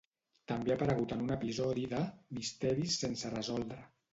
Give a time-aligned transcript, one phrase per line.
[0.51, 2.01] També ha aparegut en un episodi de
[2.39, 3.83] "Misteris sense resoldre".